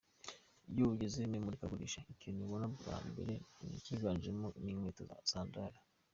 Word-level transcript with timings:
Iyo 0.71 0.83
ugeze 0.93 1.19
mu 1.29 1.35
imurikagurisha, 1.39 1.99
ikintu 2.13 2.39
ubona 2.43 2.65
bwa 2.75 2.97
mbere 3.09 3.33
ko 3.53 3.63
kiganjemo 3.85 4.47
ni 4.63 4.69
inkweto 4.73 5.01
za 5.09 5.17
sandari. 5.31 5.77